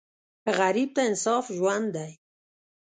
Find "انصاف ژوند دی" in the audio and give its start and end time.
1.09-2.11